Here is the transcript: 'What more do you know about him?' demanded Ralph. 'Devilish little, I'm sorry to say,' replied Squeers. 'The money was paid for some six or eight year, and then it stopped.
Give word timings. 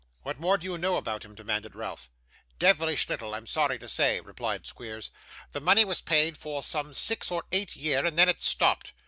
'What 0.23 0.39
more 0.39 0.57
do 0.57 0.65
you 0.65 0.79
know 0.79 0.95
about 0.95 1.25
him?' 1.25 1.35
demanded 1.35 1.75
Ralph. 1.75 2.09
'Devilish 2.57 3.07
little, 3.07 3.35
I'm 3.35 3.45
sorry 3.45 3.77
to 3.77 3.87
say,' 3.87 4.19
replied 4.19 4.65
Squeers. 4.65 5.11
'The 5.51 5.61
money 5.61 5.85
was 5.85 6.01
paid 6.01 6.39
for 6.39 6.63
some 6.63 6.95
six 6.95 7.29
or 7.29 7.43
eight 7.51 7.75
year, 7.75 8.03
and 8.03 8.17
then 8.17 8.27
it 8.27 8.41
stopped. 8.41 8.93